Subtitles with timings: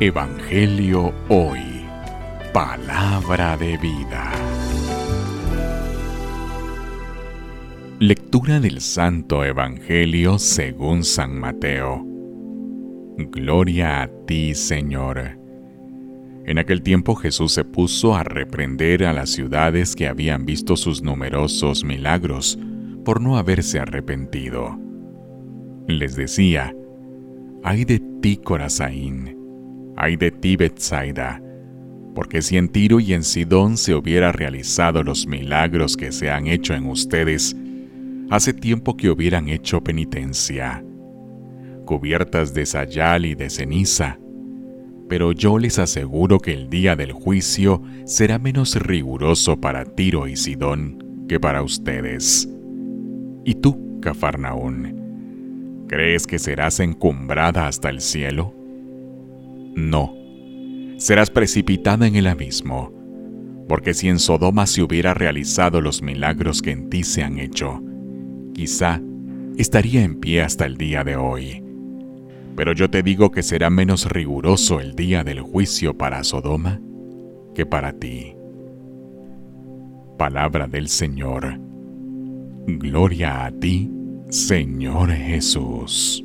[0.00, 1.60] Evangelio Hoy.
[2.52, 4.32] Palabra de vida.
[8.00, 12.04] Lectura del Santo Evangelio según San Mateo.
[13.16, 15.38] Gloria a ti, Señor.
[16.46, 21.02] En aquel tiempo Jesús se puso a reprender a las ciudades que habían visto sus
[21.02, 22.58] numerosos milagros
[23.04, 24.76] por no haberse arrepentido.
[25.86, 26.74] Les decía,
[27.62, 29.41] ay de ti, Corazaín,
[30.02, 31.40] ay de ti, Betsaida,
[32.12, 36.48] porque si en Tiro y en Sidón se hubiera realizado los milagros que se han
[36.48, 37.56] hecho en ustedes,
[38.28, 40.84] hace tiempo que hubieran hecho penitencia,
[41.84, 44.18] cubiertas de sayal y de ceniza,
[45.08, 50.34] pero yo les aseguro que el día del juicio será menos riguroso para Tiro y
[50.34, 52.48] Sidón que para ustedes.
[53.44, 55.86] ¿Y tú, Cafarnaún?
[55.86, 58.61] ¿Crees que serás encumbrada hasta el cielo?
[59.74, 60.14] No,
[60.98, 62.92] serás precipitada en el abismo,
[63.68, 67.82] porque si en Sodoma se hubiera realizado los milagros que en ti se han hecho,
[68.54, 69.00] quizá
[69.56, 71.62] estaría en pie hasta el día de hoy
[72.56, 76.80] pero yo te digo que será menos riguroso el día del juicio para Sodoma
[77.54, 78.34] que para ti.
[80.18, 81.58] Palabra del Señor.
[82.66, 83.90] Gloria a ti,
[84.28, 86.24] Señor Jesús.